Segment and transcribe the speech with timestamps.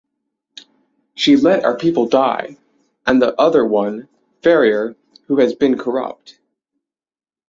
[1.13, 2.57] She let our people die
[3.05, 4.09] and the other one
[4.41, 4.95] (Ferrier)
[5.27, 6.39] who has been corrupt.